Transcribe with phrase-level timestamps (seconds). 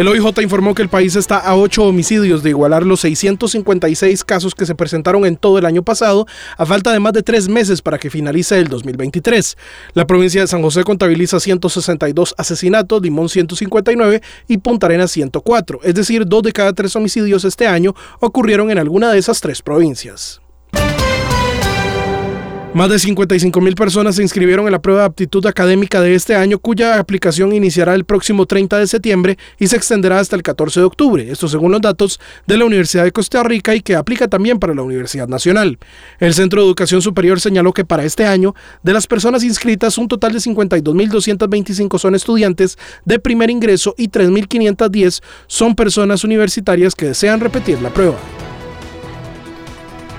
[0.00, 4.54] El OIJ informó que el país está a ocho homicidios de igualar los 656 casos
[4.54, 6.26] que se presentaron en todo el año pasado,
[6.56, 9.58] a falta de más de tres meses para que finalice el 2023.
[9.92, 15.94] La provincia de San José contabiliza 162 asesinatos, Limón 159 y Punta Arenas 104, es
[15.94, 20.40] decir, dos de cada tres homicidios este año ocurrieron en alguna de esas tres provincias.
[22.72, 26.36] Más de 55 mil personas se inscribieron en la prueba de aptitud académica de este
[26.36, 30.78] año, cuya aplicación iniciará el próximo 30 de septiembre y se extenderá hasta el 14
[30.78, 31.30] de octubre.
[31.32, 34.72] Esto según los datos de la Universidad de Costa Rica y que aplica también para
[34.72, 35.80] la Universidad Nacional.
[36.20, 40.06] El Centro de Educación Superior señaló que para este año, de las personas inscritas, un
[40.06, 47.40] total de 52.225 son estudiantes de primer ingreso y 3.510 son personas universitarias que desean
[47.40, 48.16] repetir la prueba.